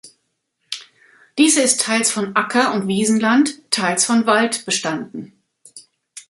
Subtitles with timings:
[1.37, 5.33] Diese ist teils von Acker- und Wiesenland, teils von Wald bestanden.